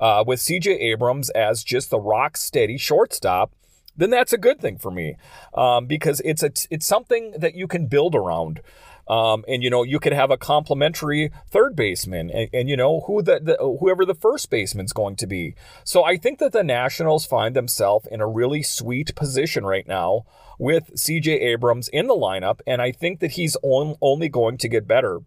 uh, 0.00 0.24
with 0.26 0.40
CJ 0.40 0.80
Abrams 0.80 1.30
as 1.30 1.62
just 1.62 1.90
the 1.90 2.00
rock 2.00 2.36
steady 2.36 2.76
shortstop, 2.76 3.52
then 3.96 4.10
that's 4.10 4.32
a 4.32 4.38
good 4.38 4.60
thing 4.60 4.78
for 4.78 4.90
me 4.90 5.16
um, 5.54 5.86
because 5.86 6.20
it's 6.24 6.42
it's 6.70 6.86
something 6.86 7.32
that 7.38 7.54
you 7.54 7.66
can 7.66 7.86
build 7.86 8.14
around. 8.14 8.60
Um, 9.08 9.44
and 9.48 9.64
you 9.64 9.68
know 9.68 9.82
you 9.82 9.98
could 9.98 10.12
have 10.12 10.30
a 10.30 10.36
complimentary 10.36 11.32
third 11.50 11.74
baseman, 11.74 12.30
and, 12.30 12.48
and 12.52 12.68
you 12.68 12.76
know 12.76 13.00
who 13.00 13.20
the, 13.20 13.40
the, 13.40 13.56
whoever 13.80 14.04
the 14.04 14.14
first 14.14 14.48
baseman's 14.48 14.92
going 14.92 15.16
to 15.16 15.26
be. 15.26 15.56
So 15.82 16.04
I 16.04 16.16
think 16.16 16.38
that 16.38 16.52
the 16.52 16.62
Nationals 16.62 17.26
find 17.26 17.56
themselves 17.56 18.06
in 18.12 18.20
a 18.20 18.28
really 18.28 18.62
sweet 18.62 19.16
position 19.16 19.66
right 19.66 19.88
now 19.88 20.24
with 20.56 20.96
C.J. 20.96 21.32
Abrams 21.32 21.88
in 21.88 22.06
the 22.06 22.14
lineup, 22.14 22.60
and 22.64 22.80
I 22.80 22.92
think 22.92 23.18
that 23.18 23.32
he's 23.32 23.56
on, 23.64 23.96
only 24.00 24.28
going 24.28 24.56
to 24.58 24.68
get 24.68 24.86
better. 24.86 25.22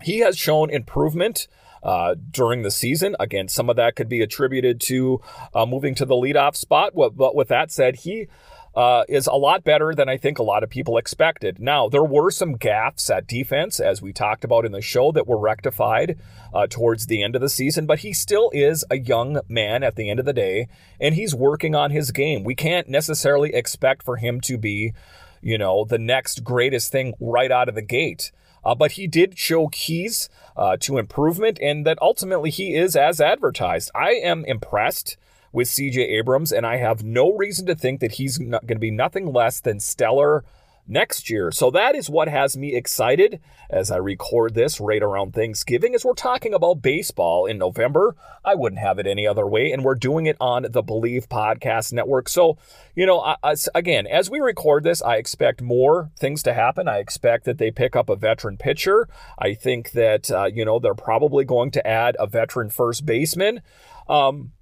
He 0.00 0.20
has 0.20 0.38
shown 0.38 0.70
improvement 0.70 1.48
uh, 1.82 2.14
during 2.30 2.62
the 2.62 2.70
season. 2.70 3.16
Again, 3.18 3.48
some 3.48 3.68
of 3.68 3.76
that 3.76 3.96
could 3.96 4.08
be 4.08 4.20
attributed 4.20 4.80
to 4.82 5.20
uh, 5.54 5.66
moving 5.66 5.94
to 5.96 6.04
the 6.04 6.14
leadoff 6.14 6.56
spot. 6.56 6.92
But 6.94 7.34
with 7.34 7.48
that 7.48 7.70
said, 7.70 7.96
he 7.96 8.28
uh, 8.74 9.04
is 9.08 9.26
a 9.26 9.34
lot 9.34 9.64
better 9.64 9.94
than 9.94 10.08
I 10.08 10.16
think 10.16 10.38
a 10.38 10.42
lot 10.42 10.62
of 10.62 10.70
people 10.70 10.96
expected. 10.96 11.60
Now, 11.60 11.88
there 11.88 12.04
were 12.04 12.30
some 12.30 12.56
gaffes 12.56 13.14
at 13.14 13.26
defense, 13.26 13.80
as 13.80 14.00
we 14.00 14.12
talked 14.12 14.44
about 14.44 14.64
in 14.64 14.72
the 14.72 14.80
show, 14.80 15.12
that 15.12 15.26
were 15.26 15.38
rectified 15.38 16.18
uh, 16.54 16.66
towards 16.66 17.06
the 17.06 17.22
end 17.22 17.34
of 17.34 17.42
the 17.42 17.50
season, 17.50 17.86
but 17.86 18.00
he 18.00 18.12
still 18.12 18.50
is 18.54 18.84
a 18.90 18.98
young 18.98 19.40
man 19.48 19.82
at 19.82 19.96
the 19.96 20.08
end 20.08 20.20
of 20.20 20.26
the 20.26 20.32
day, 20.32 20.68
and 21.00 21.14
he's 21.14 21.34
working 21.34 21.74
on 21.74 21.90
his 21.90 22.12
game. 22.12 22.44
We 22.44 22.54
can't 22.54 22.88
necessarily 22.88 23.52
expect 23.54 24.04
for 24.04 24.16
him 24.16 24.40
to 24.42 24.56
be, 24.56 24.94
you 25.42 25.58
know, 25.58 25.84
the 25.84 25.98
next 25.98 26.42
greatest 26.42 26.90
thing 26.90 27.12
right 27.20 27.50
out 27.50 27.68
of 27.68 27.74
the 27.74 27.82
gate. 27.82 28.32
Uh, 28.64 28.74
but 28.74 28.92
he 28.92 29.06
did 29.06 29.38
show 29.38 29.68
keys 29.68 30.28
uh, 30.56 30.76
to 30.78 30.98
improvement 30.98 31.58
and 31.60 31.84
that 31.86 31.98
ultimately 32.00 32.50
he 32.50 32.74
is 32.74 32.94
as 32.96 33.20
advertised. 33.20 33.90
I 33.94 34.12
am 34.12 34.44
impressed 34.44 35.16
with 35.52 35.68
CJ 35.68 35.98
Abrams, 35.98 36.50
and 36.50 36.66
I 36.66 36.78
have 36.78 37.04
no 37.04 37.32
reason 37.32 37.66
to 37.66 37.74
think 37.74 38.00
that 38.00 38.12
he's 38.12 38.38
going 38.38 38.66
to 38.66 38.78
be 38.78 38.90
nothing 38.90 39.32
less 39.32 39.60
than 39.60 39.80
stellar 39.80 40.44
next 40.86 41.30
year. 41.30 41.50
So 41.50 41.70
that 41.70 41.94
is 41.94 42.10
what 42.10 42.28
has 42.28 42.56
me 42.56 42.74
excited 42.74 43.40
as 43.70 43.90
I 43.90 43.96
record 43.96 44.54
this 44.54 44.80
right 44.80 45.02
around 45.02 45.32
Thanksgiving 45.32 45.94
as 45.94 46.04
we're 46.04 46.14
talking 46.14 46.52
about 46.52 46.82
baseball 46.82 47.46
in 47.46 47.58
November. 47.58 48.16
I 48.44 48.54
wouldn't 48.54 48.80
have 48.80 48.98
it 48.98 49.06
any 49.06 49.26
other 49.26 49.46
way 49.46 49.72
and 49.72 49.84
we're 49.84 49.94
doing 49.94 50.26
it 50.26 50.36
on 50.40 50.66
the 50.68 50.82
Believe 50.82 51.28
Podcast 51.28 51.92
Network. 51.92 52.28
So, 52.28 52.58
you 52.94 53.06
know, 53.06 53.20
I, 53.20 53.54
again, 53.74 54.06
as 54.06 54.30
we 54.30 54.40
record 54.40 54.84
this, 54.84 55.00
I 55.02 55.16
expect 55.16 55.62
more 55.62 56.10
things 56.18 56.42
to 56.42 56.52
happen. 56.52 56.88
I 56.88 56.98
expect 56.98 57.44
that 57.44 57.58
they 57.58 57.70
pick 57.70 57.94
up 57.96 58.08
a 58.08 58.16
veteran 58.16 58.56
pitcher. 58.56 59.08
I 59.38 59.54
think 59.54 59.92
that 59.92 60.30
uh, 60.30 60.46
you 60.52 60.64
know, 60.64 60.78
they're 60.78 60.94
probably 60.94 61.44
going 61.44 61.70
to 61.72 61.86
add 61.86 62.16
a 62.18 62.26
veteran 62.26 62.70
first 62.70 63.06
baseman. 63.06 63.62
Um, 64.08 64.52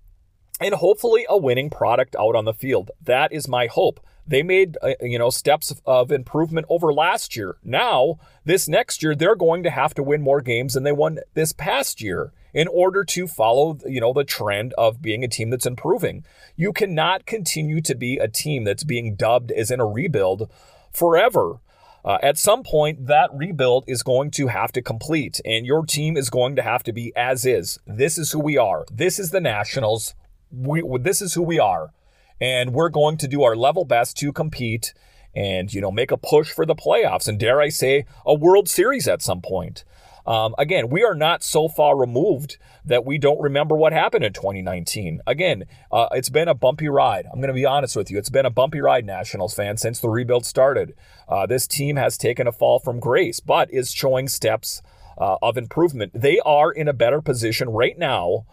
and 0.60 0.74
hopefully 0.74 1.24
a 1.28 1.38
winning 1.38 1.70
product 1.70 2.14
out 2.16 2.36
on 2.36 2.44
the 2.44 2.52
field. 2.52 2.90
That 3.02 3.32
is 3.32 3.48
my 3.48 3.66
hope. 3.66 3.98
They 4.30 4.44
made 4.44 4.78
uh, 4.80 4.92
you 5.02 5.18
know 5.18 5.30
steps 5.30 5.74
of 5.84 6.12
improvement 6.12 6.66
over 6.70 6.92
last 6.92 7.34
year. 7.36 7.56
Now, 7.64 8.20
this 8.44 8.68
next 8.68 9.02
year 9.02 9.16
they're 9.16 9.34
going 9.34 9.64
to 9.64 9.70
have 9.70 9.92
to 9.94 10.04
win 10.04 10.22
more 10.22 10.40
games 10.40 10.74
than 10.74 10.84
they 10.84 10.92
won 10.92 11.18
this 11.34 11.52
past 11.52 12.00
year 12.00 12.32
in 12.54 12.68
order 12.68 13.02
to 13.04 13.26
follow 13.26 13.78
you 13.84 14.00
know 14.00 14.12
the 14.12 14.22
trend 14.22 14.72
of 14.78 15.02
being 15.02 15.24
a 15.24 15.28
team 15.28 15.50
that's 15.50 15.66
improving. 15.66 16.24
You 16.54 16.72
cannot 16.72 17.26
continue 17.26 17.80
to 17.80 17.94
be 17.96 18.18
a 18.18 18.28
team 18.28 18.62
that's 18.62 18.84
being 18.84 19.16
dubbed 19.16 19.50
as 19.50 19.72
in 19.72 19.80
a 19.80 19.86
rebuild 19.86 20.48
forever. 20.92 21.58
Uh, 22.04 22.18
at 22.22 22.38
some 22.38 22.62
point, 22.62 23.08
that 23.08 23.30
rebuild 23.34 23.84
is 23.88 24.04
going 24.04 24.30
to 24.30 24.46
have 24.46 24.70
to 24.72 24.80
complete, 24.80 25.40
and 25.44 25.66
your 25.66 25.84
team 25.84 26.16
is 26.16 26.30
going 26.30 26.54
to 26.56 26.62
have 26.62 26.84
to 26.84 26.92
be 26.92 27.12
as 27.16 27.44
is. 27.44 27.80
This 27.84 28.16
is 28.16 28.30
who 28.30 28.38
we 28.38 28.56
are. 28.56 28.86
This 28.90 29.18
is 29.18 29.32
the 29.32 29.40
Nationals. 29.40 30.14
We, 30.52 30.82
this 31.00 31.20
is 31.20 31.34
who 31.34 31.42
we 31.42 31.58
are 31.58 31.92
and 32.40 32.72
we're 32.72 32.88
going 32.88 33.16
to 33.18 33.28
do 33.28 33.42
our 33.42 33.56
level 33.56 33.84
best 33.84 34.16
to 34.18 34.32
compete 34.32 34.94
and 35.34 35.72
you 35.72 35.80
know 35.80 35.90
make 35.90 36.10
a 36.10 36.16
push 36.16 36.50
for 36.50 36.66
the 36.66 36.74
playoffs 36.74 37.28
and 37.28 37.38
dare 37.38 37.60
I 37.60 37.68
say 37.68 38.06
a 38.26 38.34
World 38.34 38.68
Series 38.68 39.06
at 39.06 39.22
some 39.22 39.40
point. 39.40 39.84
Um, 40.26 40.54
again, 40.58 40.90
we 40.90 41.02
are 41.02 41.14
not 41.14 41.42
so 41.42 41.68
far 41.68 41.96
removed 41.96 42.58
that 42.84 43.04
we 43.04 43.18
don't 43.18 43.40
remember 43.40 43.74
what 43.74 43.92
happened 43.92 44.24
in 44.24 44.32
2019. 44.32 45.20
Again, 45.26 45.64
uh, 45.90 46.08
it's 46.12 46.28
been 46.28 46.46
a 46.46 46.54
bumpy 46.54 46.88
ride. 46.88 47.26
I'm 47.26 47.40
going 47.40 47.48
to 47.48 47.54
be 47.54 47.64
honest 47.64 47.96
with 47.96 48.10
you. 48.10 48.18
It's 48.18 48.30
been 48.30 48.46
a 48.46 48.50
bumpy 48.50 48.80
ride, 48.80 49.06
Nationals 49.06 49.54
fans, 49.54 49.80
since 49.80 49.98
the 49.98 50.10
rebuild 50.10 50.44
started. 50.44 50.94
Uh, 51.28 51.46
this 51.46 51.66
team 51.66 51.96
has 51.96 52.18
taken 52.18 52.46
a 52.46 52.52
fall 52.52 52.78
from 52.78 53.00
grace, 53.00 53.40
but 53.40 53.72
is 53.72 53.92
showing 53.92 54.28
steps 54.28 54.82
uh, 55.18 55.36
of 55.42 55.56
improvement. 55.56 56.12
They 56.14 56.38
are 56.40 56.70
in 56.70 56.86
a 56.86 56.92
better 56.92 57.20
position 57.20 57.70
right 57.70 57.98
now 57.98 58.44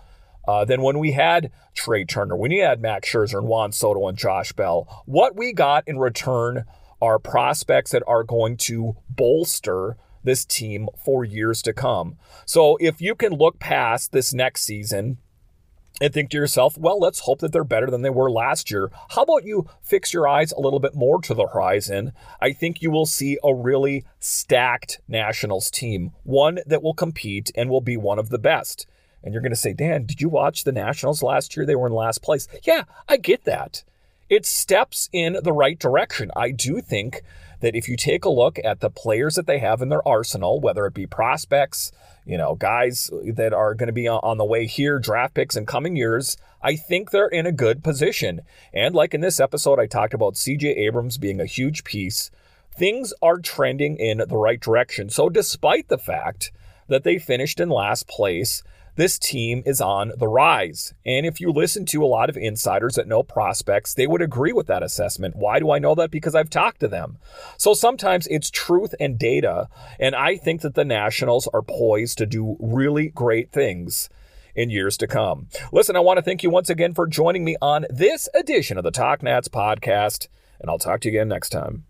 uh, 0.48 0.66
than 0.66 0.82
when 0.82 1.00
we 1.00 1.12
had 1.12 1.52
Trea 1.74 2.06
Turner, 2.06 2.36
when 2.36 2.52
we 2.52 2.60
had 2.60 2.82
Max 2.82 3.10
Scherzer 3.10 3.40
and 3.40 3.48
Juan 3.48 3.72
Soto 3.72 4.08
and 4.08 4.18
Josh 4.18 4.54
Bell. 4.54 5.04
What 5.06 5.36
we 5.36 5.54
got 5.54 5.84
in 5.88 6.00
return 6.00 6.66
are 7.02 7.20
prospects 7.20 7.92
that 7.92 8.04
are 8.08 8.24
going 8.24 8.58
to 8.58 8.96
bolster 9.10 9.98
this 10.24 10.46
team 10.46 10.90
for 11.04 11.24
years 11.24 11.62
to 11.62 11.74
come. 11.74 12.18
So 12.46 12.78
if 12.82 13.02
you 13.02 13.16
can 13.16 13.34
look 13.34 13.60
past 13.60 14.12
this 14.12 14.34
next 14.34 14.64
season 14.64 15.18
and 16.02 16.14
think 16.14 16.30
to 16.32 16.38
yourself, 16.38 16.78
well, 16.78 17.00
let's 17.00 17.22
hope 17.22 17.40
that 17.40 17.52
they're 17.52 17.64
better 17.64 17.90
than 17.90 18.02
they 18.02 18.10
were 18.10 18.30
last 18.30 18.70
year. 18.70 18.92
How 19.12 19.24
about 19.24 19.46
you 19.46 19.68
fix 19.82 20.14
your 20.14 20.28
eyes 20.28 20.52
a 20.52 20.60
little 20.60 20.80
bit 20.80 20.96
more 20.96 21.22
to 21.22 21.34
the 21.34 21.48
horizon? 21.48 22.14
I 22.42 22.52
think 22.52 22.82
you 22.82 22.92
will 22.92 23.06
see 23.06 23.38
a 23.44 23.54
really 23.54 24.06
stacked 24.20 25.00
Nationals 25.08 25.72
team, 25.72 26.12
one 26.24 26.60
that 26.66 26.84
will 26.84 26.94
compete 26.94 27.52
and 27.56 27.70
will 27.70 27.82
be 27.82 27.98
one 27.98 28.20
of 28.20 28.30
the 28.30 28.40
best. 28.40 28.86
And 29.24 29.34
you're 29.34 29.42
going 29.42 29.52
to 29.52 29.56
say, 29.56 29.74
Dan, 29.74 30.06
did 30.06 30.22
you 30.22 30.30
watch 30.30 30.64
the 30.64 30.72
Nationals 30.72 31.24
last 31.24 31.56
year? 31.56 31.66
They 31.66 31.76
were 31.76 31.88
in 31.88 31.94
last 31.94 32.22
place. 32.22 32.48
Yeah, 32.64 32.84
I 33.10 33.18
get 33.18 33.44
that. 33.46 33.84
It 34.30 34.46
steps 34.46 35.10
in 35.14 35.38
the 35.42 35.54
right 35.54 35.80
direction. 35.80 36.32
I 36.36 36.52
do 36.52 36.82
think 36.82 37.22
that 37.62 37.76
if 37.76 37.88
you 37.88 37.96
take 37.96 38.26
a 38.26 38.30
look 38.30 38.60
at 38.64 38.82
the 38.82 38.90
players 38.90 39.36
that 39.36 39.48
they 39.48 39.60
have 39.60 39.82
in 39.82 39.90
their 39.90 40.06
arsenal, 40.08 40.60
whether 40.60 40.86
it 40.86 40.94
be 40.94 41.08
prospects, 41.08 41.92
you 42.26 42.38
know, 42.38 42.56
guys 42.56 43.10
that 43.34 43.54
are 43.54 43.74
going 43.74 43.88
to 43.88 43.94
be 43.94 44.08
on 44.08 44.38
the 44.38 44.46
way 44.46 44.68
here, 44.68 45.00
draft 45.00 45.34
picks 45.34 45.56
in 45.56 45.66
coming 45.66 45.96
years, 45.96 46.38
I 46.62 46.76
think 46.76 47.10
they're 47.10 47.28
in 47.28 47.46
a 47.46 47.52
good 47.52 47.84
position. 47.84 48.42
And 48.74 48.94
like 48.94 49.14
in 49.14 49.22
this 49.22 49.40
episode, 49.40 49.80
I 49.80 49.88
talked 49.88 50.14
about 50.14 50.36
CJ 50.36 50.78
Abrams 50.78 51.18
being 51.18 51.40
a 51.40 51.46
huge 51.46 51.84
piece. 51.84 52.30
Things 52.76 53.14
are 53.22 53.40
trending 53.40 53.98
in 53.98 54.18
the 54.18 54.38
right 54.38 54.60
direction. 54.60 55.10
So, 55.10 55.30
despite 55.30 55.88
the 55.88 55.98
fact 55.98 56.52
that 56.90 57.04
they 57.04 57.18
finished 57.18 57.60
in 57.60 57.70
last 57.70 58.08
place, 58.08 58.62
this 58.98 59.18
team 59.18 59.64
is 59.66 59.80
on 59.80 60.12
the 60.18 60.28
rise. 60.28 60.94
And 61.06 61.26
if 61.26 61.40
you 61.40 61.52
listen 61.52 61.86
to 61.86 62.04
a 62.04 62.06
lot 62.06 62.30
of 62.30 62.36
insiders 62.36 62.96
that 62.96 63.08
know 63.08 63.24
prospects, 63.24 63.94
they 63.94 64.08
would 64.08 64.22
agree 64.22 64.52
with 64.52 64.68
that 64.68 64.84
assessment. 64.84 65.36
Why 65.36 65.60
do 65.60 65.72
I 65.72 65.80
know 65.80 65.96
that? 65.96 66.12
Because 66.12 66.36
I've 66.36 66.50
talked 66.50 66.82
to 66.82 66.88
them. 66.88 67.18
So 67.58 67.74
sometimes 67.74 68.28
it's 68.28 68.52
truth 68.52 68.94
and 69.00 69.18
data. 69.18 69.70
And 70.00 70.16
I 70.16 70.36
think 70.36 70.62
that 70.62 70.76
the 70.76 70.84
Nationals 70.84 71.48
are 71.54 71.62
poised 71.62 72.18
to 72.18 72.26
do 72.26 72.58
really 72.60 73.10
great 73.10 73.52
things 73.52 74.10
in 74.56 74.70
years 74.70 74.98
to 74.98 75.08
come. 75.08 75.48
Listen, 75.72 75.96
I 75.96 76.00
want 76.00 76.18
to 76.18 76.24
thank 76.24 76.44
you 76.44 76.50
once 76.50 76.70
again 76.70 76.94
for 76.94 77.08
joining 77.08 77.46
me 77.46 77.56
on 77.62 77.86
this 77.90 78.28
edition 78.34 78.78
of 78.78 78.84
the 78.84 78.92
Talk 78.92 79.22
Nats 79.22 79.48
podcast, 79.48 80.28
and 80.60 80.70
I'll 80.70 80.80
talk 80.80 81.02
to 81.02 81.10
you 81.10 81.18
again 81.18 81.30
next 81.30 81.50
time. 81.50 81.88